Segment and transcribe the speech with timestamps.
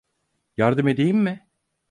[0.57, 1.47] Yardım edeyim mi?